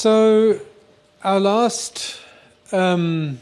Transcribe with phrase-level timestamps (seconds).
[0.00, 0.60] So,
[1.24, 2.20] our last
[2.70, 3.40] um,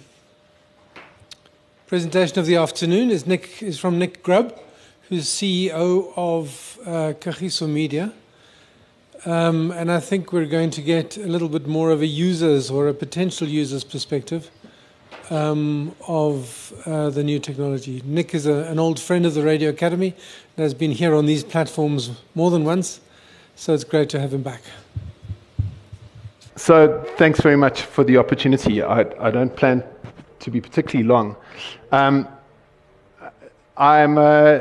[1.87, 4.59] presentation of the afternoon is Nick is from Nick Grubb,
[5.11, 8.11] who's CEO of uh, Media.
[9.27, 12.71] Um, and I think we're going to get a little bit more of a user's
[12.71, 14.51] or a potential user's perspective
[15.29, 18.01] um, of uh, the new technology.
[18.07, 20.15] Nick is a, an old friend of the Radio Academy
[20.57, 23.03] and has been here on these platforms more than once,
[23.57, 24.63] so it's great to have him back.
[26.59, 28.83] So, thanks very much for the opportunity.
[28.83, 29.85] I, I don't plan
[30.39, 31.37] to be particularly long.
[31.93, 32.27] Um,
[33.77, 34.61] I'm uh,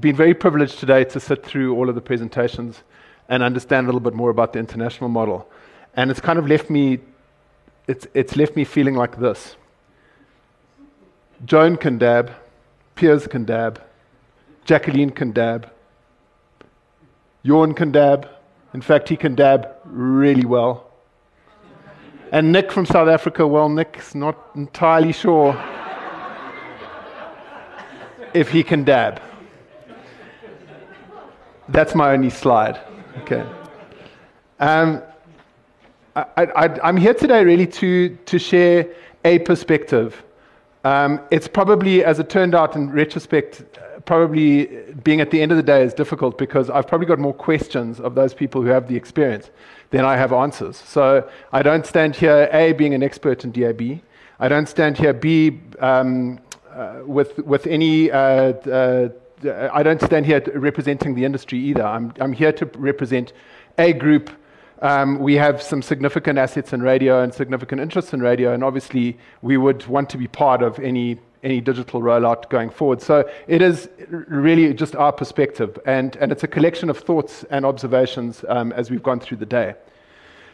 [0.00, 2.82] been very privileged today to sit through all of the presentations
[3.28, 5.48] and understand a little bit more about the international model.
[5.94, 6.98] And it's kind of left me,
[7.86, 9.54] it's, it's left me feeling like this.
[11.44, 12.32] Joan can dab,
[12.96, 13.80] Piers can dab,
[14.64, 15.70] Jacqueline can dab,
[17.44, 18.28] Jorn can dab.
[18.72, 20.90] In fact, he can dab really well.
[22.34, 25.56] And Nick from South Africa, well, Nick's not entirely sure
[28.34, 29.22] if he can dab.
[31.68, 32.80] That's my only slide.
[33.18, 33.46] Okay.
[34.58, 35.00] Um,
[36.16, 38.88] I, am here today really to, to share
[39.24, 40.24] a perspective.
[40.82, 43.62] Um, it's probably, as it turned out in retrospect,
[44.06, 44.64] probably
[45.04, 48.00] being at the end of the day is difficult because I've probably got more questions
[48.00, 49.50] of those people who have the experience
[49.94, 50.76] than I have answers.
[50.76, 54.00] So I don't stand here, A, being an expert in DAB.
[54.40, 59.08] I don't stand here, B, um, uh, with, with any uh, uh,
[59.72, 61.84] I don't stand here representing the industry either.
[61.84, 63.32] I'm, I'm here to represent
[63.78, 64.30] a group.
[64.82, 69.16] Um, we have some significant assets in radio and significant interests in radio, and obviously
[69.42, 73.00] we would want to be part of any any digital rollout going forward.
[73.00, 77.64] So it is really just our perspective, and, and it's a collection of thoughts and
[77.64, 79.74] observations um, as we've gone through the day.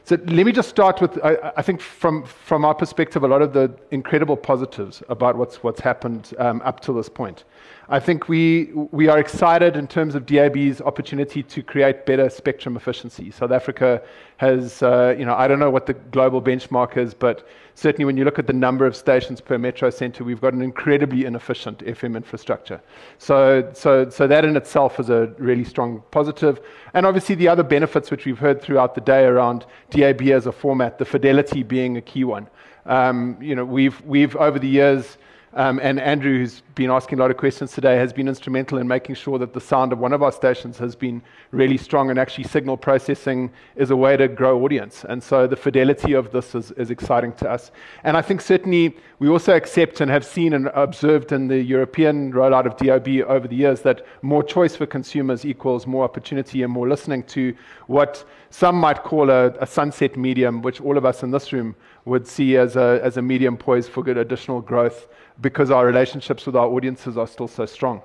[0.04, 3.42] So let me just start with, I, I, think from, from our perspective, a lot
[3.42, 7.44] of the incredible positives about what's, what's happened um, up to this point.
[7.92, 12.76] I think we, we are excited in terms of DAB's opportunity to create better spectrum
[12.76, 13.32] efficiency.
[13.32, 14.00] South Africa
[14.36, 18.16] has, uh, you know, I don't know what the global benchmark is, but certainly when
[18.16, 21.80] you look at the number of stations per metro center, we've got an incredibly inefficient
[21.80, 22.80] FM infrastructure.
[23.18, 26.60] So, so, so that in itself is a really strong positive.
[26.94, 30.52] And obviously the other benefits which we've heard throughout the day around DAB as a
[30.52, 32.46] format, the fidelity being a key one.
[32.86, 35.18] Um, you know, we've, we've over the years,
[35.54, 38.86] um, and Andrew, who's been asking a lot of questions today, has been instrumental in
[38.86, 42.08] making sure that the sound of one of our stations has been really strong.
[42.08, 45.04] And actually, signal processing is a way to grow audience.
[45.08, 47.72] And so the fidelity of this is, is exciting to us.
[48.04, 52.32] And I think certainly we also accept and have seen and observed in the European
[52.32, 56.72] rollout of DAB over the years that more choice for consumers equals more opportunity and
[56.72, 57.56] more listening to
[57.88, 61.74] what some might call a, a sunset medium, which all of us in this room
[62.04, 65.08] would see as a, as a medium poised for good additional growth
[65.40, 68.02] because our relationships with our audiences are still so strong.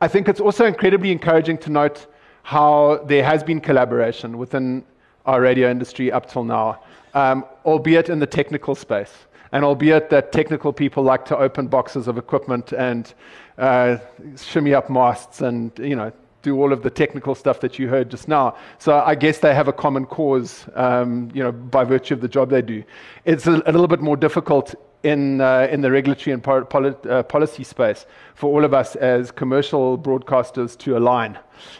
[0.00, 2.06] I think it's also incredibly encouraging to note
[2.42, 4.84] how there has been collaboration within
[5.26, 6.80] our radio industry up till now,
[7.14, 9.12] um, albeit in the technical space.
[9.52, 13.12] And albeit that technical people like to open boxes of equipment and
[13.58, 13.98] uh,
[14.36, 16.10] shimmy up masts and you know
[16.40, 18.56] do all of the technical stuff that you heard just now.
[18.78, 22.28] So I guess they have a common cause, um, you know, by virtue of the
[22.28, 22.82] job they do.
[23.24, 27.64] It's a, a little bit more difficult in, uh, in the regulatory and uh, policy
[27.64, 31.38] space for all of us as commercial broadcasters to align,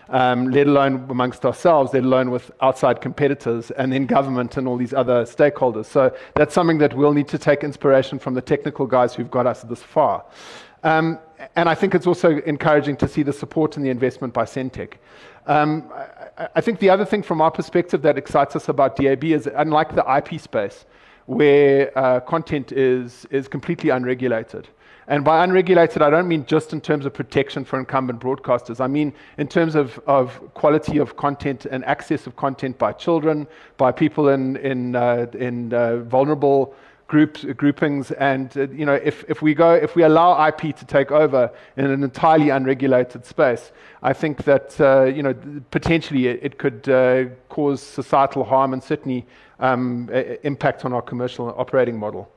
[0.08, 4.76] um, let alone amongst ourselves, let alone with outside competitors and then government and all
[4.76, 5.86] these other stakeholders.
[5.86, 9.46] So that's something that we'll need to take inspiration from the technical guys who've got
[9.46, 10.24] us this far.
[10.84, 11.18] Um,
[11.56, 14.94] and I think it's also encouraging to see the support and the investment by Sentech.
[15.46, 15.90] Um,
[16.38, 19.48] I, I, think the other thing from our perspective that excites us about DAB is
[19.52, 20.84] unlike the IP space,
[21.26, 24.68] where uh, content is, is completely unregulated.
[25.08, 28.80] And by unregulated, I don't mean just in terms of protection for incumbent broadcasters.
[28.80, 33.46] I mean in terms of, of quality of content and access of content by children,
[33.76, 36.74] by people in, in, uh, in uh, vulnerable
[37.12, 40.86] groups, groupings, and uh, you know, if, if we go, if we allow IP to
[40.86, 43.70] take over in an entirely unregulated space,
[44.02, 45.34] I think that uh, you know,
[45.70, 49.26] potentially it, it could uh, cause societal harm and certainly
[49.62, 50.10] um,
[50.42, 52.30] impact on our commercial operating model.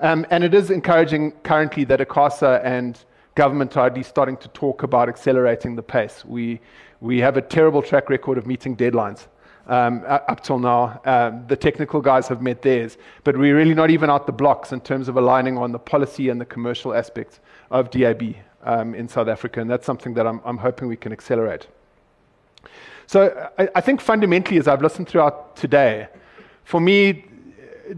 [0.00, 3.02] Um, and it is encouraging currently that ICASA and
[3.36, 6.24] government are at least starting to talk about accelerating the pace.
[6.24, 6.60] We,
[7.00, 9.26] we have a terrible track record of meeting deadlines
[9.66, 11.00] um, up till now.
[11.04, 14.72] Um, the technical guys have met theirs, but we're really not even out the blocks
[14.72, 17.40] in terms of aligning on the policy and the commercial aspects
[17.70, 18.34] of DAB
[18.64, 21.68] um, in South Africa, and that's something that I'm, I'm hoping we can accelerate.
[23.06, 26.08] So I, I, think fundamentally, as I've listened throughout today,
[26.64, 27.24] for me,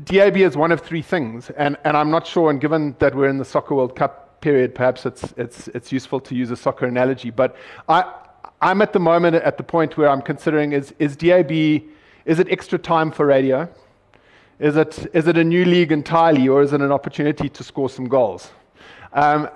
[0.04, 3.28] DAB is one of three things, and, and I'm not sure, and given that we're
[3.28, 6.86] in the Soccer World Cup period, perhaps it's, it's, it's useful to use a soccer
[6.86, 7.56] analogy, but
[7.88, 8.12] I,
[8.60, 12.48] I'm at the moment at the point where I'm considering is, is DAB, is it
[12.50, 13.68] extra time for radio?
[14.58, 17.88] Is it, is it a new league entirely, or is it an opportunity to score
[17.88, 18.50] some goals?
[19.12, 19.48] Um,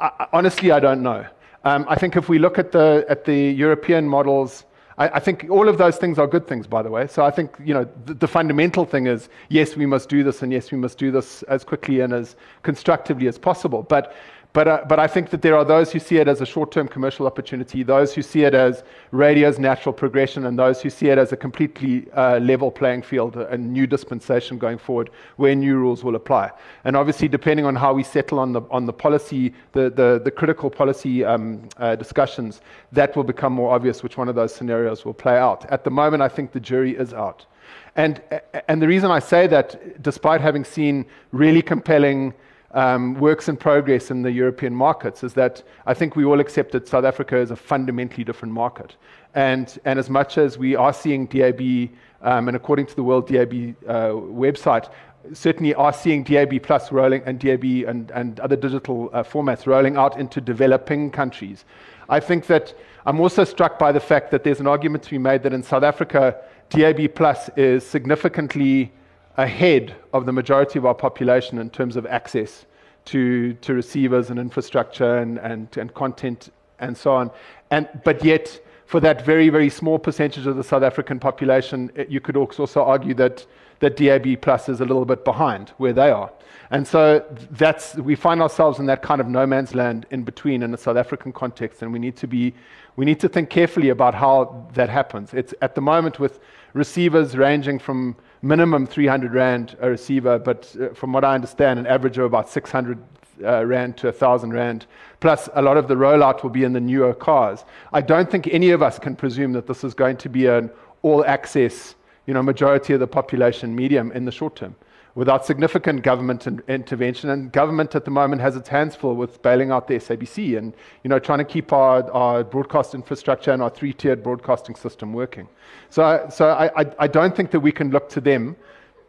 [0.00, 1.26] I, honestly, I don't know.
[1.64, 4.64] Um, I think if we look at the, at the European models,
[4.98, 7.06] I, I, think all of those things are good things, by the way.
[7.06, 10.42] So I think you know the, the, fundamental thing is yes, we must do this,
[10.42, 13.82] and yes, we must do this as quickly and as constructively as possible.
[13.82, 14.14] But
[14.58, 16.72] but, uh, but I think that there are those who see it as a short
[16.72, 18.82] term commercial opportunity, those who see it as
[19.12, 23.36] radio's natural progression, and those who see it as a completely uh, level playing field,
[23.36, 26.50] a new dispensation going forward where new rules will apply.
[26.82, 30.32] And obviously, depending on how we settle on the, on the policy, the, the, the
[30.32, 32.60] critical policy um, uh, discussions,
[32.90, 35.70] that will become more obvious which one of those scenarios will play out.
[35.70, 37.46] At the moment, I think the jury is out.
[37.94, 38.20] And,
[38.66, 42.34] and the reason I say that, despite having seen really compelling
[42.72, 46.72] um, works in progress in the European markets is that I think we all accept
[46.72, 48.96] that South Africa is a fundamentally different market.
[49.34, 51.90] And, and as much as we are seeing DAB,
[52.22, 54.90] um, and according to the World DAB uh, website,
[55.32, 59.96] certainly are seeing DAB Plus rolling and DAB and, and other digital uh, formats rolling
[59.96, 61.64] out into developing countries.
[62.08, 62.74] I think that
[63.06, 65.62] I'm also struck by the fact that there's an argument to be made that in
[65.62, 66.36] South Africa,
[66.70, 68.92] DAB Plus is significantly
[69.38, 72.66] ahead of the majority of our population in terms of access
[73.06, 76.50] to, to receivers and infrastructure and, and, and content
[76.80, 77.30] and so on.
[77.70, 82.08] And, but yet, for that very, very small percentage of the South African population, it,
[82.08, 83.46] you could also argue that,
[83.80, 86.30] that DAB Plus is a little bit behind where they are.
[86.70, 90.62] And so that's, we find ourselves in that kind of no man's land in between
[90.62, 92.52] in the South African context, and we need to, be,
[92.96, 95.32] we need to think carefully about how that happens.
[95.32, 96.40] It's at the moment with
[96.74, 101.86] receivers ranging from minimum 300 Rand a receiver, but uh, from what I understand, an
[101.86, 102.98] average of about 600
[103.44, 104.86] uh, Rand to 1,000 Rand.
[105.20, 107.64] Plus, a lot of the rollout will be in the newer cars.
[107.92, 110.70] I don't think any of us can presume that this is going to be an
[111.02, 111.94] all access,
[112.26, 114.74] you know, majority of the population medium in the short term
[115.18, 117.28] without significant government in, intervention.
[117.30, 120.72] And government at the moment has its hands full with bailing out the SABC and
[121.02, 125.12] you know, trying to keep our, our broadcast infrastructure and our three tiered broadcasting system
[125.12, 125.48] working.
[125.90, 128.54] So, so I, I, I, don't think that we can look to them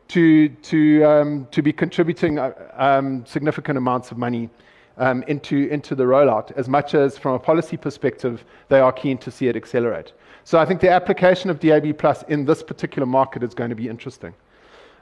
[0.08, 4.50] to, to, um, to be contributing uh, um, significant amounts of money
[4.98, 9.20] um, into, into the rollout, as much as from a policy perspective, they are keen
[9.20, 10.14] to see it accelerate.
[10.44, 13.76] So I think the application of DAB Plus in this particular market is going to
[13.76, 14.34] be interesting.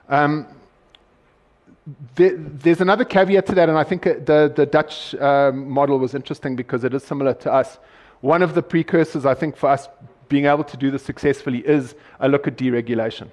[0.10, 0.48] Um,
[2.16, 6.14] there, there's another caveat to that, and I think the, the Dutch um, model was
[6.14, 7.80] interesting because it is similar to us.
[8.22, 9.88] One of the precursors, I think, for us
[10.28, 13.30] being able to do this successfully is a look at deregulation.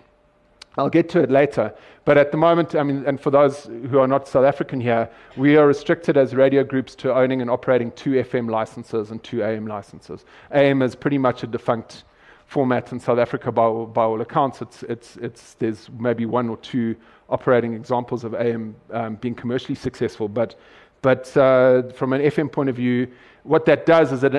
[0.76, 1.72] I'll get to it later,
[2.04, 5.08] but at the moment, I mean, and for those who are not South African here,
[5.36, 9.42] we are restricted as radio groups to owning and operating two FM licenses and two
[9.42, 10.24] AM licenses.
[10.50, 12.02] AM is pretty much a defunct
[12.46, 14.62] format in South Africa by, by all accounts.
[14.62, 16.96] It's, it's, it's, there's maybe one or two
[17.28, 20.28] operating examples of AM um, being commercially successful.
[20.28, 20.54] But,
[21.02, 23.08] but uh, from an FM point of view,
[23.42, 24.34] what that does is that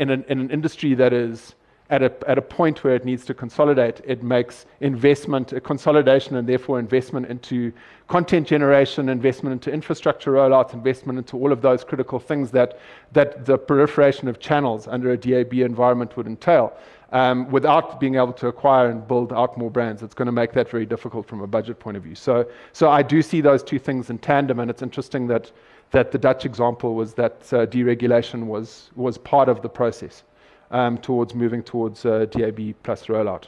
[0.00, 1.54] in an, in an industry that is
[1.90, 6.36] at a, at a point where it needs to consolidate, it makes investment, a consolidation,
[6.36, 7.72] and therefore investment into
[8.08, 12.78] content generation, investment into infrastructure rollouts, investment into all of those critical things that,
[13.12, 16.74] that the proliferation of channels under a DAB environment would entail
[17.12, 20.02] um, without being able to acquire and build out more brands.
[20.02, 22.14] It's going to make that very difficult from a budget point of view.
[22.14, 25.50] So, so I do see those two things in tandem, and it's interesting that,
[25.90, 30.22] that the Dutch example was that uh, deregulation was, was part of the process
[30.70, 33.44] um, towards moving towards uh, DAB plus rollout.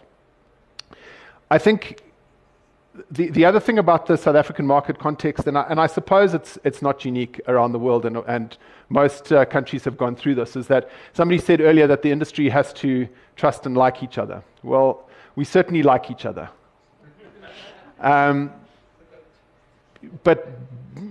[1.50, 2.02] I think
[3.10, 6.34] the, the other thing about the South African market context, and I, and I suppose
[6.34, 8.56] it's, it's not unique around the world, and, and
[8.88, 12.48] most uh, countries have gone through this, is that somebody said earlier that the industry
[12.48, 14.42] has to trust and like each other.
[14.62, 16.50] Well, we certainly like each other.
[18.00, 18.50] Um,
[20.24, 20.48] but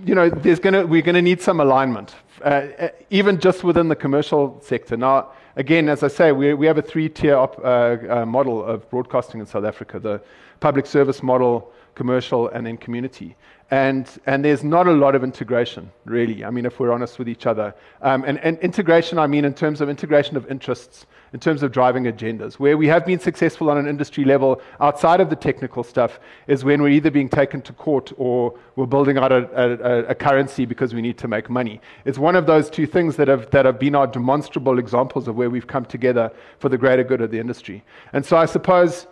[0.04, 4.60] you know, gonna, we're going to need some alignment, uh, even just within the commercial
[4.64, 4.98] sector.
[4.98, 8.90] Now, again, as I say, we, we have a three tier uh, uh, model of
[8.90, 10.22] broadcasting in South Africa the
[10.62, 13.36] public service model, commercial, and then community.
[13.72, 16.44] And, and there's not a lot of integration, really.
[16.44, 17.76] I mean, if we're honest with each other.
[18.02, 21.72] Um, and, and integration, I mean, in terms of integration of interests, in terms of
[21.72, 22.56] driving agendas.
[22.56, 26.64] Where we have been successful on an industry level outside of the technical stuff is
[26.64, 30.66] when we're either being taken to court or we're building out a, a, a currency
[30.66, 31.80] because we need to make money.
[32.06, 35.36] It's one of those two things that have, that have been our demonstrable examples of
[35.36, 37.84] where we've come together for the greater good of the industry.
[38.14, 39.06] And so I suppose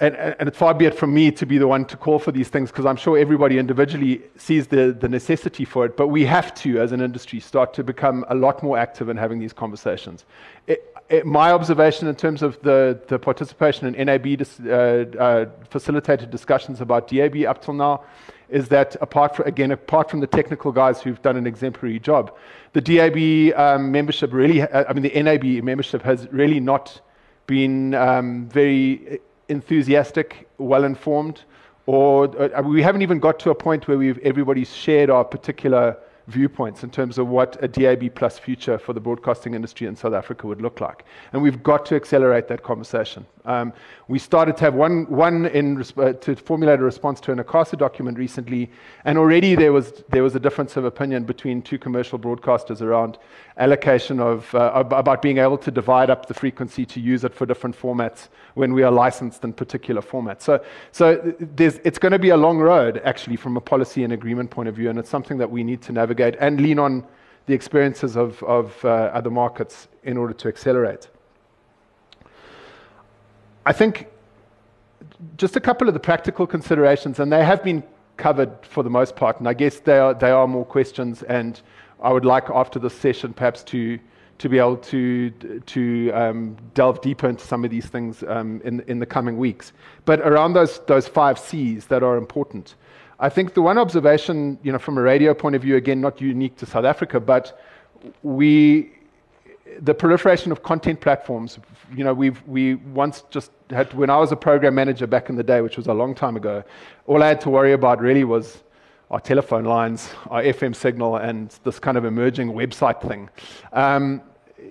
[0.00, 2.30] and, and it's far be it from me to be the one to call for
[2.30, 6.24] these things because I'm sure everybody individually sees the, the necessity for it, but we
[6.26, 9.52] have to, as an industry, start to become a lot more active in having these
[9.52, 10.24] conversations.
[10.66, 15.46] It, it, my observation in terms of the, the participation in NAB dis, uh, uh,
[15.68, 18.04] facilitated discussions about DAB up till now
[18.50, 22.34] is that apart from, again, apart from the technical guys who've done an exemplary job,
[22.72, 27.00] the DAB um, membership really, I mean, the NAB membership has really not
[27.46, 31.42] been um, very enthusiastic, well informed,
[31.86, 35.96] or uh, we haven't even got to a point where we've everybody's shared our particular
[36.28, 40.12] viewpoints in terms of what a DAB plus future for the broadcasting industry in South
[40.12, 41.04] Africa would look like.
[41.32, 43.26] And we've got to accelerate that conversation.
[43.46, 43.72] Um,
[44.08, 47.78] we started to have one, one in, uh, to formulate a response to an ICASA
[47.78, 48.70] document recently,
[49.06, 53.16] and already there was, there was a difference of opinion between two commercial broadcasters around
[53.56, 57.46] allocation of, uh, about being able to divide up the frequency to use it for
[57.46, 60.42] different formats when we are licensed in particular formats.
[60.42, 64.50] So, so it's going to be a long road, actually, from a policy and agreement
[64.50, 67.04] point of view, and it's something that we need to navigate and lean on
[67.46, 71.08] the experiences of, of uh, other markets in order to accelerate.
[73.64, 74.08] I think
[75.36, 77.82] just a couple of the practical considerations, and they have been
[78.16, 81.60] covered for the most part, and I guess they are, they are more questions, and
[82.02, 83.98] I would like after this session perhaps to
[84.38, 85.30] to be able to
[85.66, 89.72] to um, delve deeper into some of these things um, in in the coming weeks.
[90.04, 92.76] But around those those five C's that are important,
[93.20, 96.20] I think the one observation, you know, from a radio point of view, again, not
[96.20, 97.60] unique to South Africa, but
[98.22, 98.92] we
[99.80, 101.58] the proliferation of content platforms.
[101.94, 105.36] You know, we've we once just had when I was a program manager back in
[105.36, 106.62] the day, which was a long time ago.
[107.06, 108.62] All I had to worry about really was
[109.10, 113.28] our telephone lines, our FM signal, and this kind of emerging website thing.
[113.72, 114.22] Um,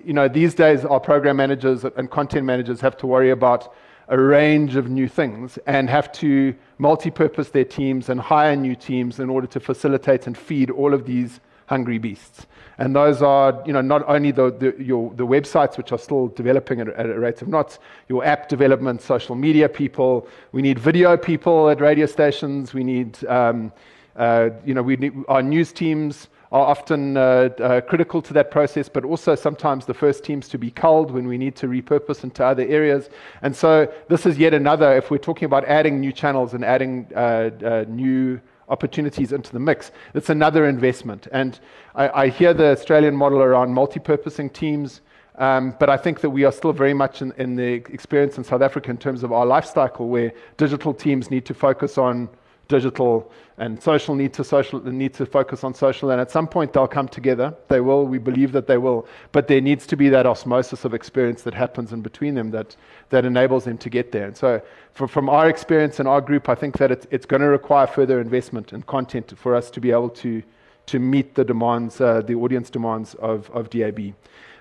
[0.04, 3.74] you know, these days our program managers and content managers have to worry about
[4.08, 9.20] a range of new things and have to multi-purpose their teams and hire new teams
[9.20, 12.46] in order to facilitate and feed all of these hungry beasts.
[12.78, 16.28] And those are, you know, not only the, the, your, the websites, which are still
[16.28, 20.26] developing at, at a rate of knots, your app development, social media people.
[20.52, 22.72] We need video people at radio stations.
[22.72, 23.72] We need, um,
[24.16, 28.50] uh, you know, we need, our news teams are often uh, uh, critical to that
[28.50, 32.24] process, but also sometimes the first teams to be culled when we need to repurpose
[32.24, 33.10] into other areas.
[33.42, 37.06] And so this is yet another, if we're talking about adding new channels and adding
[37.14, 41.26] uh, uh new opportunities into the mix, it's another investment.
[41.32, 41.58] And
[41.94, 45.00] I, I hear the Australian model around multi-purposing teams,
[45.36, 48.44] um, but I think that we are still very much in, in the experience in
[48.44, 52.28] South Africa in terms of our life cycle where digital teams need to focus on
[52.68, 56.10] digital and social need to social need to focus on social.
[56.10, 57.54] And at some point they'll come together.
[57.68, 58.06] They will.
[58.06, 59.06] We believe that they will.
[59.32, 62.76] But there needs to be that osmosis of experience that happens in between them that
[63.08, 64.26] that enables them to get there.
[64.26, 64.62] And so
[64.98, 67.86] for, from our experience in our group i think that it's, it's going to require
[67.86, 70.42] further investment and content for us to be able to
[70.86, 74.00] to meet the demands uh, the audience demands of of dab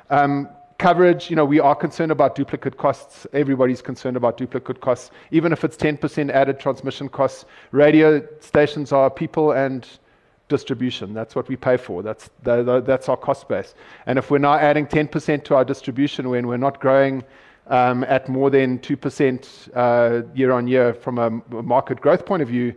[0.10, 3.26] um, coverage, you know, we are concerned about duplicate costs.
[3.34, 7.46] Everybody's concerned about duplicate costs, even if it's 10% added transmission costs.
[7.72, 9.88] Radio stations are people and
[10.50, 11.14] distribution.
[11.14, 12.04] That's what we pay for.
[12.04, 13.74] That's, the, the, that's our cost base.
[14.06, 17.24] And if we're now adding 10% to our distribution when we're not growing
[17.68, 21.30] um, at more than 2% uh, year on year from a
[21.62, 22.74] market growth point of view,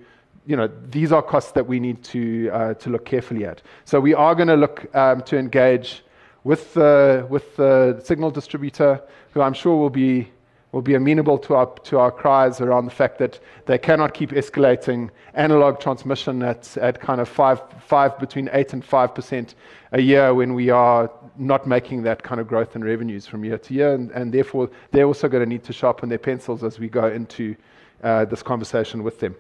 [0.47, 3.63] you know, these are costs that we need to, uh, to look carefully at.
[3.85, 6.03] So we are going to look um, to engage
[6.45, 10.31] with the, with the signal distributor, who I'm sure will be,
[10.73, 14.31] will be amenable to our, to our cries around the fact that they cannot keep
[14.31, 19.55] escalating analog transmission at, at kind of five, five, between 8 and 5%
[19.93, 23.59] a year when we are not making that kind of growth in revenues from year
[23.59, 23.95] to year.
[23.95, 27.07] And, and therefore, they're also going to need to sharpen their pencils as we go
[27.07, 27.57] into
[28.03, 29.37] uh, this conversation with them.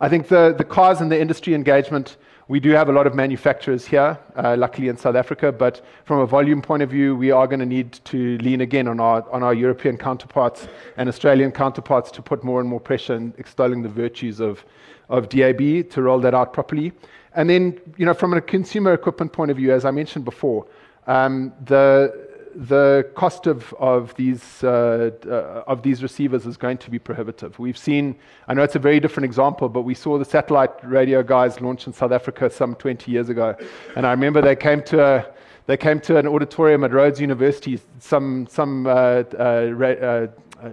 [0.00, 3.14] I think the, the cars and the industry engagement we do have a lot of
[3.14, 7.30] manufacturers here, uh, luckily in South Africa, but from a volume point of view, we
[7.30, 11.52] are going to need to lean again on our, on our European counterparts and Australian
[11.52, 14.64] counterparts to put more and more pressure in extolling the virtues of,
[15.08, 16.92] of DAB to roll that out properly.
[17.34, 20.66] And then, you know, from a consumer equipment point of view, as I mentioned before,
[21.06, 22.23] um, the,
[22.54, 27.58] the cost of, of, these, uh, uh, of these receivers is going to be prohibitive.
[27.58, 28.16] We've seen,
[28.48, 31.86] I know it's a very different example, but we saw the satellite radio guys launch
[31.86, 33.56] in South Africa some 20 years ago.
[33.96, 35.26] And I remember they came to, a,
[35.66, 40.26] they came to an auditorium at Rhodes University, some, some uh, uh, uh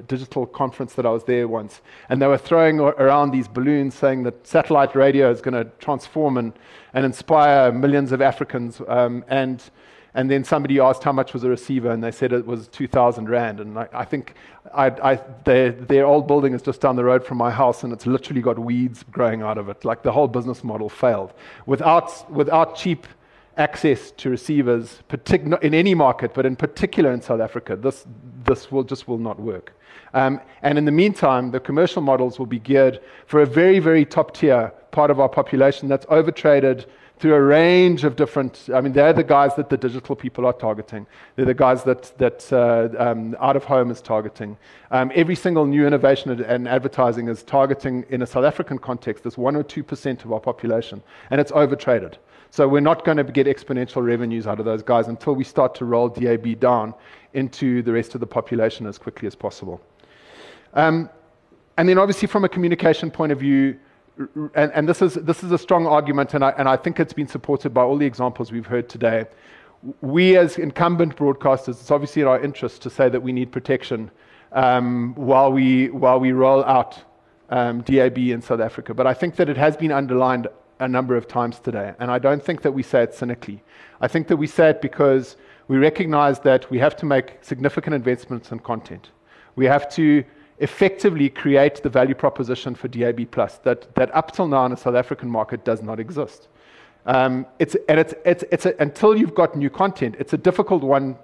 [0.08, 4.24] digital conference that I was there once, and they were throwing around these balloons saying
[4.24, 6.54] that satellite radio is going to transform and,
[6.94, 8.82] and inspire millions of Africans.
[8.88, 9.62] Um, and
[10.14, 13.30] and then somebody asked how much was a receiver, and they said it was 2,000
[13.30, 13.60] Rand.
[13.60, 14.36] And I, I think
[14.74, 15.16] I, I,
[15.46, 18.42] their, their old building is just down the road from my house, and it's literally
[18.42, 19.86] got weeds growing out of it.
[19.86, 21.34] Like the whole business model failed.
[21.66, 23.08] Without, without cheap
[23.58, 28.06] access to receivers, partic- in any market, but in particular in South Africa, this,
[28.44, 29.74] this will, just will not work.
[30.14, 34.06] Um, and in the meantime, the commercial models will be geared for a very, very
[34.06, 36.86] top tier part of our population that's overtraded
[37.22, 38.68] through a range of different.
[38.74, 41.06] I mean, they're the guys that the digital people are targeting.
[41.36, 44.58] They're the guys that that uh, um, out of home is targeting.
[44.90, 49.24] Um, every single new innovation and advertising is targeting in a South African context.
[49.24, 52.16] This one or two percent of our population, and it's overtraded.
[52.50, 55.76] So we're not going to get exponential revenues out of those guys until we start
[55.76, 56.94] to roll DAB down
[57.34, 59.80] into the rest of the population as quickly as possible.
[60.74, 61.10] Um,
[61.78, 63.80] and then, obviously, from a communication point of view,
[64.18, 67.14] and, and, this, is, this is a strong argument, and I, and I think it's
[67.14, 69.26] been supported by all the examples we've heard today.
[70.02, 74.12] We, as incumbent broadcasters, it's obviously in our interest to say that we need protection
[74.52, 77.02] um, while, we, while we roll out
[77.50, 78.94] um, DAB in South Africa.
[78.94, 80.48] But I think that it has been underlined
[80.80, 83.64] a number of times today, and I don't think that we say it cynically.
[84.02, 85.38] I think that we say it because
[85.68, 89.12] we recognize that we have to make significant investments in content.
[89.56, 90.24] We have to
[90.62, 93.30] effectively create the value proposition for DAB
[93.64, 96.48] that, that up till now in the South African market does not exist.
[97.06, 100.84] Um, it's, and it's, it's, it's a, until you've got new content, it's a difficult
[100.84, 101.18] one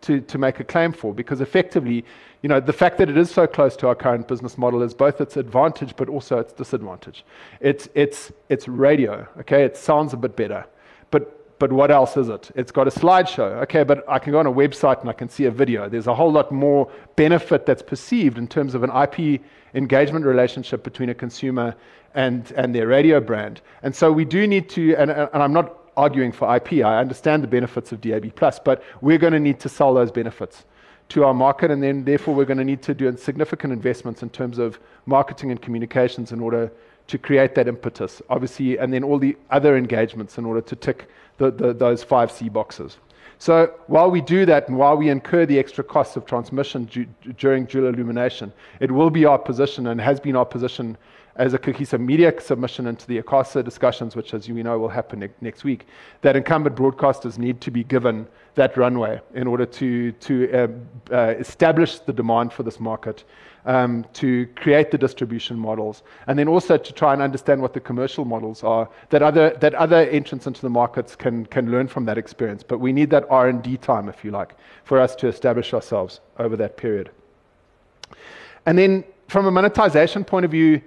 [0.00, 2.04] to, to make a claim for because effectively,
[2.42, 4.94] you know, the fact that it is so close to our current business model is
[4.94, 7.24] both its advantage but also its disadvantage.
[7.60, 9.64] It's, it's, it's radio, okay?
[9.64, 10.64] It sounds a bit better.
[11.10, 12.50] But but what else is it?
[12.54, 13.62] It's got a slideshow.
[13.62, 15.88] Okay, but I can go on a website and I can see a video.
[15.88, 19.42] There's a whole lot more benefit that's perceived in terms of an IP
[19.74, 21.74] engagement relationship between a consumer
[22.14, 23.60] and, and their radio brand.
[23.82, 27.42] And so we do need to, and, and I'm not arguing for IP, I understand
[27.42, 28.32] the benefits of DAB,
[28.64, 30.64] but we're going to need to sell those benefits
[31.10, 34.30] to our market, and then therefore we're going to need to do significant investments in
[34.30, 36.70] terms of marketing and communications in order
[37.08, 41.08] to create that impetus, obviously, and then all the other engagements in order to tick
[41.38, 42.98] the, the, those five C boxes.
[43.38, 47.06] So while we do that and while we incur the extra costs of transmission du-
[47.38, 50.96] during dual illumination, it will be our position and has been our position
[51.38, 55.20] as a cohesive media submission into the ICASA discussions, which, as you know, will happen
[55.20, 55.86] ne- next week,
[56.20, 61.34] that incumbent broadcasters need to be given that runway in order to, to uh, uh,
[61.38, 63.22] establish the demand for this market
[63.66, 67.80] um, to create the distribution models, and then also to try and understand what the
[67.80, 72.04] commercial models are that other, that other entrants into the markets can, can learn from
[72.06, 72.64] that experience.
[72.64, 76.56] But we need that R&D time, if you like, for us to establish ourselves over
[76.56, 77.10] that period.
[78.66, 80.82] And then from a monetization point of view,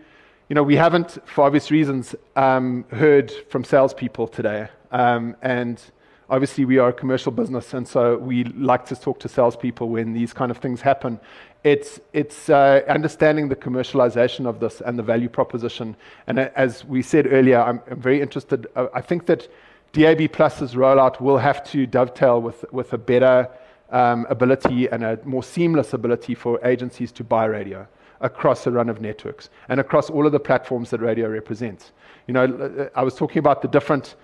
[0.51, 4.67] you know, we haven't, for obvious reasons, um, heard from salespeople today.
[4.91, 5.81] Um, and
[6.29, 10.11] obviously, we are a commercial business, and so we like to talk to salespeople when
[10.11, 11.21] these kind of things happen
[11.63, 15.95] it's, it's uh, understanding the commercialization of this and the value proposition.
[16.27, 18.67] And as we said earlier, I'm, I'm very interested.
[18.75, 19.47] Uh, I think that
[19.93, 23.47] DAB Plus's rollout will have to dovetail with, with a better
[23.91, 27.87] um, ability and a more seamless ability for agencies to buy radio
[28.21, 31.91] across a run of networks and across all of the platforms that radio represents.
[32.27, 34.15] You know, I was talking about the different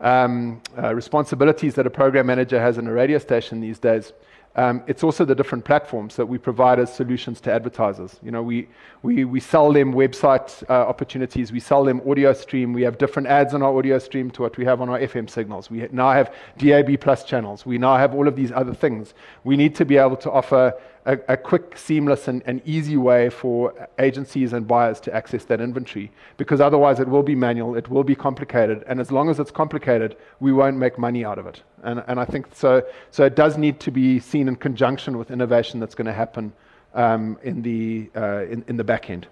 [0.00, 4.12] um, uh, responsibilities that a program manager has in a radio station these days.
[4.56, 8.18] Um, it's also the different platforms that we provide as solutions to advertisers.
[8.22, 8.68] You know, we,
[9.02, 13.28] we, we sell them website uh, opportunities, we sell them audio stream, we have different
[13.28, 15.70] ads on our audio stream to what we have on our FM signals.
[15.70, 17.66] We now have DAB plus channels.
[17.66, 19.12] We now have all of these other things.
[19.44, 20.72] We need to be able to offer
[21.06, 25.60] a, a quick, seamless, and, and easy way for agencies and buyers to access that
[25.60, 29.38] inventory because otherwise it will be manual, it will be complicated, and as long as
[29.38, 31.62] it's complicated, we won't make money out of it.
[31.84, 35.30] And, and I think so, so it does need to be seen in conjunction with
[35.30, 36.52] innovation that's going to happen
[36.94, 39.28] um, in, the, uh, in, in the back end.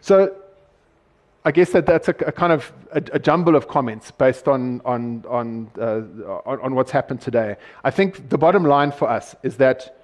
[0.00, 0.36] So
[1.44, 4.80] I guess that that's a, a kind of a, a, jumble of comments based on,
[4.84, 6.02] on, on, uh,
[6.46, 7.56] on, on, what's happened today.
[7.82, 9.97] I think the bottom line for us is that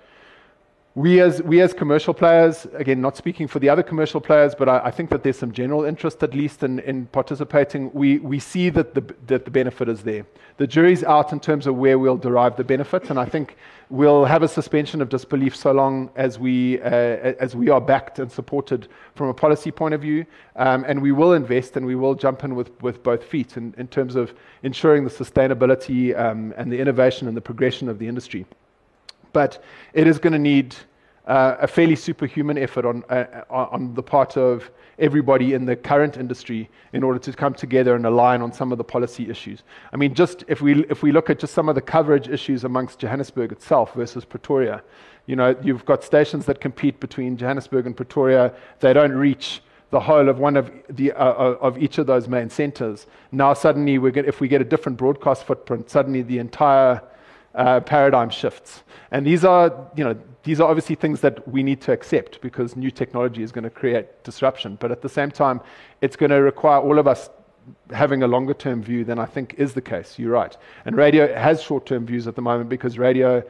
[0.96, 4.68] we as, we as commercial players, again, not speaking for the other commercial players, but
[4.68, 7.92] I, I think that there's some general interest, at least, in, in participating.
[7.92, 10.24] We, we see that the, that the benefit is there.
[10.58, 13.56] The jury's out in terms of where we'll derive the benefit, and I think
[13.90, 18.20] we'll have a suspension of disbelief so long as we, uh, as we are backed
[18.20, 20.24] and supported from a policy point of view.
[20.54, 23.74] Um, and we will invest and we will jump in with, with both feet in,
[23.78, 28.06] in terms of ensuring the sustainability um, and the innovation and the progression of the
[28.06, 28.46] industry.
[29.34, 30.74] But it is going to need
[31.26, 36.16] uh, a fairly superhuman effort on, uh, on the part of everybody in the current
[36.16, 39.62] industry in order to come together and align on some of the policy issues.
[39.92, 42.64] I mean, just if we, if we look at just some of the coverage issues
[42.64, 44.82] amongst Johannesburg itself versus Pretoria,
[45.26, 48.54] you know, you've got stations that compete between Johannesburg and Pretoria.
[48.80, 52.28] They don't reach the whole of one of the uh, uh of each of those
[52.28, 53.06] main centres.
[53.32, 57.00] Now suddenly, we get, if we get a different broadcast footprint, suddenly the entire
[57.54, 58.82] uh, paradigm shifts.
[59.10, 62.76] And these are, you know, these are obviously things that we need to accept because
[62.76, 64.76] new technology is going to create disruption.
[64.78, 65.60] But at the same time,
[66.00, 67.30] it's going to require all of us
[67.90, 70.18] having a longer term view than I think is the case.
[70.18, 70.56] You're right.
[70.84, 73.42] And radio has short term views at the moment because radio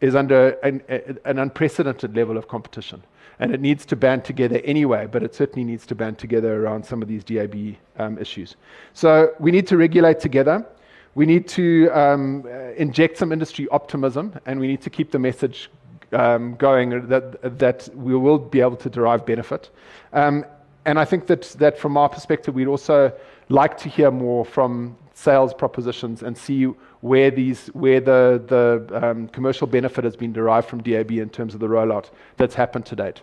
[0.00, 0.82] is under an,
[1.24, 3.02] an, unprecedented level of competition.
[3.38, 6.84] And it needs to band together anyway, but it certainly needs to band together around
[6.84, 8.56] some of these DAB um, issues.
[8.92, 10.66] So we need to regulate together.
[11.14, 12.46] We need to um,
[12.76, 15.70] inject some industry optimism, and we need to keep the message
[16.12, 19.70] um, going that, that we will be able to derive benefit.
[20.12, 20.44] Um,
[20.84, 23.12] and I think that, that from our perspective, we'd also
[23.48, 26.64] like to hear more from sales propositions and see
[27.00, 31.54] where, these, where the, the um, commercial benefit has been derived from DAB in terms
[31.54, 33.20] of the rollout that's happened to date.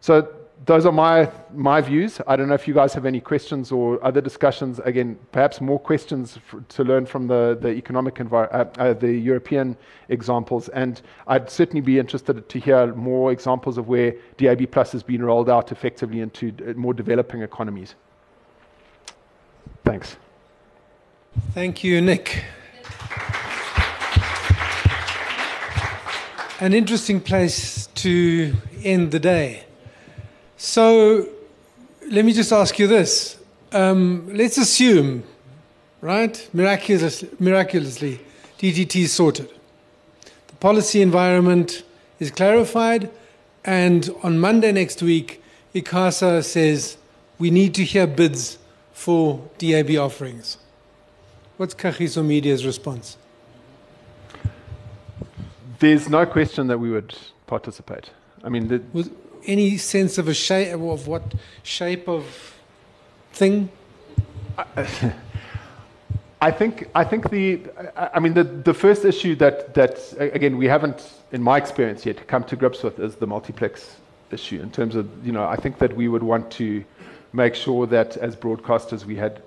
[0.00, 0.32] So
[0.64, 2.20] those are my, my views.
[2.26, 4.78] I don't know if you guys have any questions or other discussions.
[4.80, 9.76] Again, perhaps more questions to learn from the, the economic environment, uh, uh, the European
[10.08, 10.68] examples.
[10.68, 15.24] And I'd certainly be interested to hear more examples of where DAB Plus has been
[15.24, 17.94] rolled out effectively into uh, more developing economies.
[19.84, 20.16] Thanks.
[21.54, 22.44] Thank you, Nick.
[26.60, 29.64] An interesting place to end the day.
[30.64, 31.28] So
[32.08, 33.36] let me just ask you this.
[33.72, 35.24] Um, let's assume,
[36.00, 38.20] right, miraculous, miraculously,
[38.60, 39.50] DTT is sorted.
[40.46, 41.82] The policy environment
[42.20, 43.10] is clarified,
[43.64, 45.42] and on Monday next week,
[45.74, 46.96] ICASA says
[47.40, 48.58] we need to hear bids
[48.92, 50.58] for DAB offerings.
[51.56, 53.16] What's Kagiso Media's response?
[55.80, 58.10] There's no question that we would participate.
[58.44, 59.10] I mean, the,
[59.46, 62.54] any sense of a shape of what shape of
[63.32, 63.70] thing?
[66.40, 67.60] I think I think the
[67.96, 72.26] I mean the, the first issue that that again we haven't in my experience yet
[72.26, 73.96] come to grips with is the multiplex
[74.30, 76.84] issue in terms of you know I think that we would want to
[77.32, 79.42] make sure that as broadcasters we had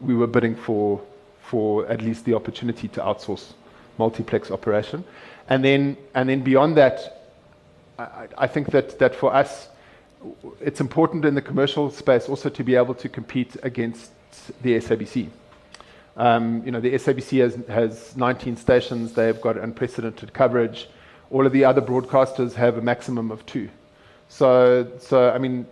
[0.00, 1.00] we were bidding for
[1.40, 3.52] for at least the opportunity to outsource
[3.98, 5.04] multiplex operation
[5.48, 7.15] and then and then beyond that
[7.98, 9.68] I, think that, for us,
[10.60, 14.10] it's important in the commercial space also to be able to compete against
[14.62, 15.28] the SABC.
[16.16, 20.88] Um, you know, the SABC has, has 19 stations, they've got unprecedented coverage.
[21.30, 23.68] All of the other broadcasters have a maximum of two.
[24.28, 25.66] So, I mean,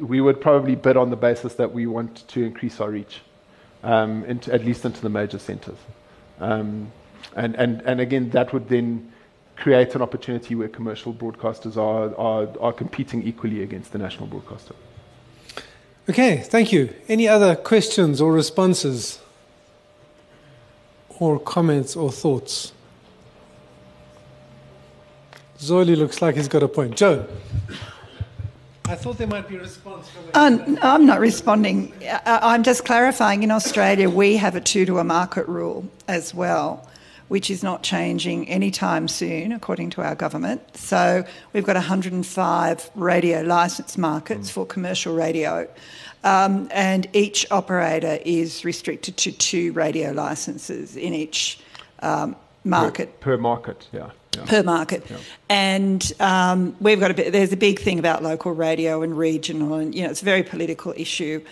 [0.00, 3.20] we would probably bid on the basis that we want to increase our reach,
[3.82, 5.78] um, at least into the major centers.
[6.40, 6.90] Um,
[7.34, 9.12] and again, that would then
[9.56, 14.74] create an opportunity where commercial broadcasters are, are, are competing equally against the national broadcaster.
[16.08, 16.92] Okay, thank you.
[17.08, 19.20] Any other questions or responses?
[21.20, 22.72] Or comments or thoughts?
[25.58, 26.96] Zoli looks like he's got a point.
[26.96, 27.28] Joe?
[28.86, 30.08] I thought there might be a response.
[30.34, 31.92] Uh, I'm not responding.
[32.26, 33.44] I'm just clarifying.
[33.44, 36.88] In Australia, we have a two to a market rule as well
[37.32, 40.60] which is not changing anytime soon, according to our government.
[40.76, 44.52] So we've got 105 radio licence markets mm.
[44.52, 45.66] for commercial radio.
[46.24, 51.58] Um, and each operator is restricted to two radio licenses in each
[52.00, 53.18] um, market.
[53.20, 54.10] Per, per, market, yeah.
[54.36, 54.44] yeah.
[54.44, 55.16] Per market, yeah.
[55.48, 57.32] and um, we've got a bit.
[57.32, 60.42] There's a big thing about local radio and regional, and you know it's a very
[60.42, 61.42] political issue.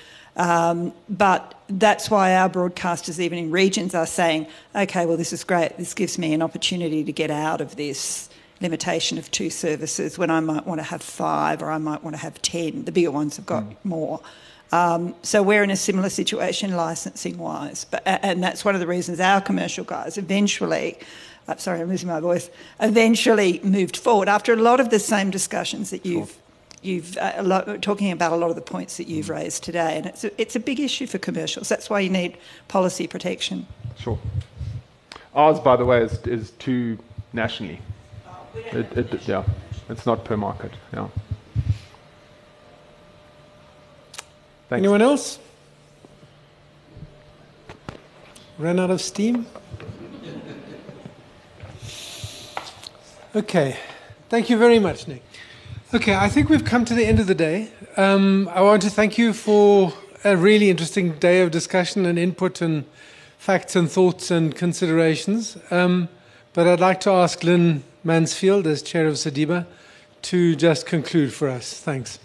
[0.40, 5.44] Um, but that's why our broadcasters, even in regions, are saying, okay, well, this is
[5.44, 5.76] great.
[5.76, 8.30] This gives me an opportunity to get out of this
[8.62, 12.16] limitation of two services when I might want to have five or I might want
[12.16, 12.86] to have 10.
[12.86, 13.76] The bigger ones have got mm.
[13.84, 14.22] more.
[14.72, 17.84] Um, so we're in a similar situation licensing wise.
[17.84, 20.98] But, and that's one of the reasons our commercial guys eventually,
[21.48, 22.48] uh, sorry, I'm losing my voice,
[22.80, 26.34] eventually moved forward after a lot of the same discussions that you've
[26.82, 30.06] you've uh, lot, talking about a lot of the points that you've raised today, and
[30.06, 31.68] it's a, it's a big issue for commercials.
[31.68, 32.36] That's why you need
[32.68, 33.66] policy protection.
[33.98, 34.18] Sure.
[35.34, 36.98] Ours, by the way, is, is too
[37.32, 37.80] nationally.
[38.26, 39.44] Oh, it, it, yeah,
[39.88, 40.72] it's not per market.
[40.92, 41.08] Yeah.
[44.68, 44.82] Thanks.
[44.82, 45.38] Anyone else?
[48.58, 49.46] Ran out of steam?
[53.34, 53.76] Okay.
[54.28, 55.22] Thank you very much, Nick.
[55.92, 57.68] Okay, I think we've come to the end of the day.
[57.96, 62.60] Um, I want to thank you for a really interesting day of discussion and input
[62.60, 62.84] and
[63.38, 65.56] facts and thoughts and considerations.
[65.68, 66.08] Um,
[66.52, 69.66] but I'd like to ask Lynn Mansfield, as chair of SADiBA,
[70.22, 71.80] to just conclude for us.
[71.80, 72.20] Thanks.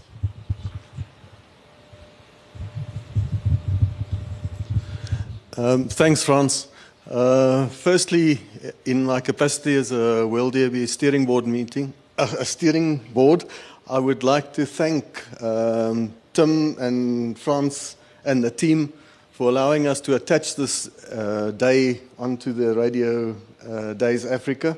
[5.57, 6.67] Um, thanks, Franz.
[7.09, 8.41] Uh, firstly,
[8.85, 13.45] in my capacity as a World DAB steering board meeting, a steering board,
[13.89, 18.93] I would like to thank um, Tim and Frans and the team
[19.31, 23.35] for allowing us to attach this uh, day onto the Radio
[23.67, 24.77] uh, Days Africa.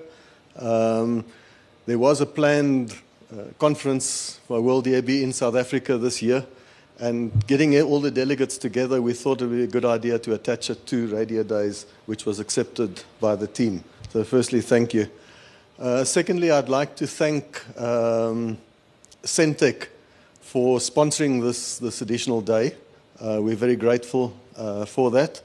[0.58, 1.26] Um,
[1.86, 2.96] there was a planned
[3.32, 6.46] uh, conference for World DAB in South Africa this year.
[7.00, 10.34] And getting all the delegates together, we thought it would be a good idea to
[10.34, 13.84] attach it to Radio Days, which was accepted by the team.
[14.10, 15.08] So, firstly, thank you.
[15.80, 18.58] Uh, secondly, I'd like to thank um,
[19.22, 19.90] Sentech
[20.42, 22.74] for sponsoring this, this additional day.
[23.22, 25.40] Uh, we're very grateful uh, for that.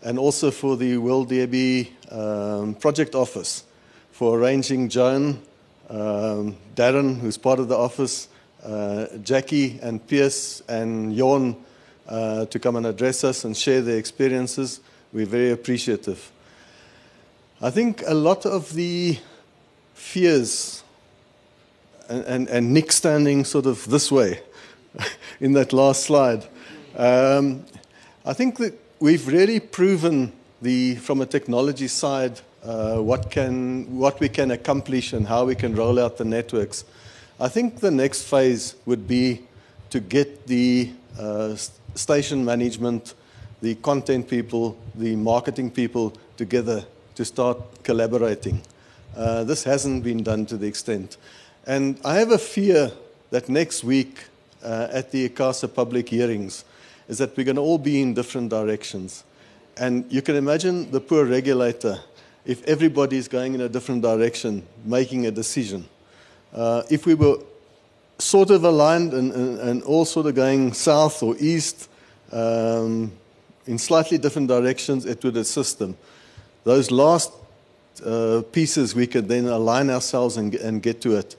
[0.00, 3.64] And also for the World DAB um, Project Office
[4.12, 5.42] for arranging Joan,
[5.90, 8.28] um, Darren, who's part of the office,
[8.62, 11.56] uh, Jackie and Pierce and Jon
[12.08, 14.78] uh, to come and address us and share their experiences.
[15.12, 16.30] We're very appreciative.
[17.60, 19.18] I think a lot of the
[19.94, 20.82] fears,
[22.08, 24.40] and, and, and Nick standing sort of this way
[25.40, 26.46] in that last slide,
[26.96, 27.64] um,
[28.24, 34.20] I think that we've really proven the, from a technology side uh, what, can, what
[34.20, 36.84] we can accomplish and how we can roll out the networks.
[37.38, 39.42] I think the next phase would be
[39.90, 41.56] to get the uh,
[41.94, 43.14] station management,
[43.60, 48.62] the content people, the marketing people together to start collaborating.
[49.16, 51.16] Uh, this hasn't been done to the extent.
[51.66, 52.90] And I have a fear
[53.30, 54.24] that next week
[54.62, 56.64] uh, at the ICASA public hearings
[57.08, 59.24] is that we're going to all be in different directions.
[59.76, 62.00] And you can imagine the poor regulator
[62.44, 65.86] if everybody is going in a different direction, making a decision.
[66.52, 67.38] Uh, if we were
[68.18, 71.88] sort of aligned and, and, and, all sort of going south or east
[72.30, 73.10] um,
[73.66, 75.96] in slightly different directions, it would assist them.
[76.62, 77.32] Those last
[78.04, 81.36] uh, pieces, we could then align ourselves and, and get to it.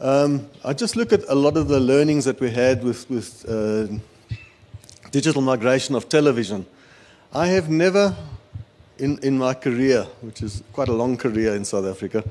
[0.00, 3.44] Um, I just look at a lot of the learnings that we had with, with
[3.48, 3.86] uh,
[5.10, 6.66] digital migration of television.
[7.32, 8.14] I have never,
[8.98, 12.24] in, in my career, which is quite a long career in South Africa,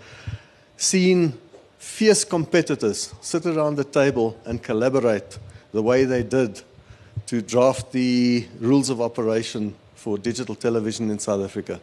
[0.78, 1.34] seen
[1.80, 5.38] fierce competitors sit around the table and collaborate
[5.72, 6.62] the way they did
[7.28, 11.80] to draft the rules of operation for digital television in South Africa.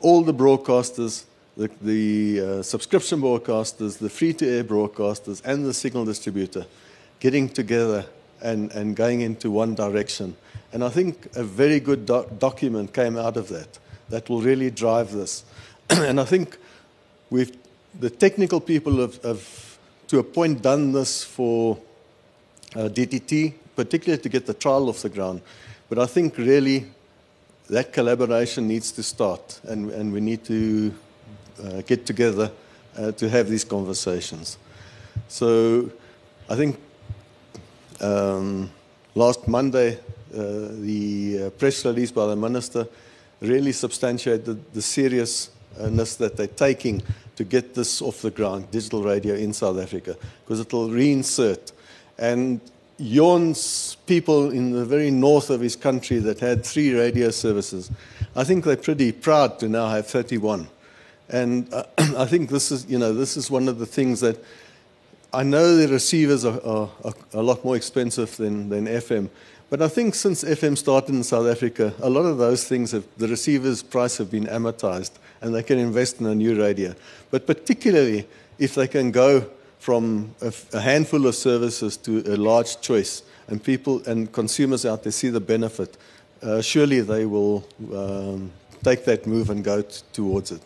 [0.00, 1.24] All the broadcasters,
[1.56, 6.66] the, the uh, subscription broadcasters, the free to air broadcasters, and the signal distributor
[7.20, 8.06] getting together
[8.42, 10.36] and, and going into one direction.
[10.72, 13.78] And I think a very good doc- document came out of that
[14.10, 15.44] that will really drive this.
[15.90, 16.58] and I think
[17.30, 17.56] we've
[18.00, 19.78] the technical people have, have,
[20.08, 21.78] to a point, done this for
[22.74, 25.40] uh, DTT, particularly to get the trial off the ground.
[25.88, 26.86] But I think really
[27.68, 30.94] that collaboration needs to start, and, and we need to
[31.62, 32.50] uh, get together
[32.96, 34.58] uh, to have these conversations.
[35.28, 35.90] So
[36.48, 36.78] I think
[38.00, 38.70] um,
[39.14, 39.98] last Monday,
[40.34, 42.86] uh, the uh, press release by the minister
[43.40, 47.02] really substantiated the seriousness that they're taking
[47.36, 51.72] to get this off the ground, digital radio in South Africa, because it will reinsert.
[52.18, 52.60] And
[53.00, 57.90] Jon's people in the very north of his country that had three radio services,
[58.34, 60.68] I think they're pretty proud to now have 31.
[61.28, 64.42] And uh, I think this is, you know, this is one of the things that
[65.32, 69.28] I know the receivers are, are, are a lot more expensive than, than FM.
[69.68, 73.04] But I think since FM started in South Africa, a lot of those things, have,
[73.16, 76.94] the receiver's price have been amortized and they can invest in a new radio.
[77.30, 78.26] But particularly
[78.58, 79.50] if they can go
[79.86, 85.04] from a, a handful of services to a large choice and people and consumers out
[85.04, 85.96] there see the benefit,
[86.42, 88.50] uh, surely they will um,
[88.82, 90.60] take that move and go towards it.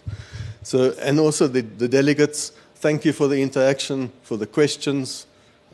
[0.62, 5.26] So, and also the, the delegates, thank you for the interaction, for the questions.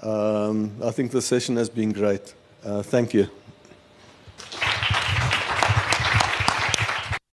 [0.02, 2.35] Um, I think the session has been great.
[2.64, 3.28] Uh, thank you.